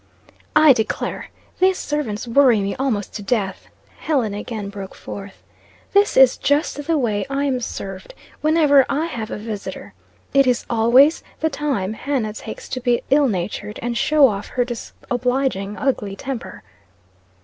"I 0.55 0.73
declare! 0.73 1.27
these 1.59 1.77
servants 1.77 2.27
worry 2.27 2.59
me 2.59 2.75
almost 2.77 3.13
to 3.13 3.21
death!" 3.21 3.67
Helen 3.99 4.33
again 4.33 4.69
broke 4.69 4.95
forth. 4.95 5.43
"This 5.93 6.17
is 6.17 6.37
just 6.37 6.87
the 6.87 6.97
way 6.97 7.23
I 7.29 7.43
am 7.43 7.59
served 7.59 8.15
whenever 8.41 8.83
I 8.89 9.05
have 9.05 9.29
a 9.29 9.37
visiter. 9.37 9.93
It 10.33 10.47
is 10.47 10.65
always 10.71 11.21
the 11.39 11.51
time 11.51 11.93
Hannah 11.93 12.33
takes 12.33 12.67
to 12.69 12.79
be 12.79 13.03
ill 13.11 13.27
natured 13.27 13.77
and 13.83 13.95
show 13.95 14.27
off 14.27 14.47
her 14.47 14.65
disobliging, 14.65 15.77
ugly 15.77 16.15
temper." 16.15 16.63